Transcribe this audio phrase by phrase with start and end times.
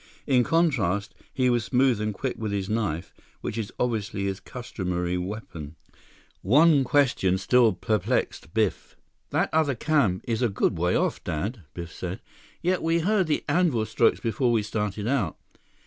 [0.25, 5.15] In contrast, he was smooth and quick with his knife, which is obviously his customary
[5.15, 5.75] weapon."
[6.41, 8.97] One question still perplexed Biff.
[9.29, 12.19] "That other camp is a good way off, Dad," Biff said,
[12.63, 15.37] "yet we heard the anvil strokes before we started out.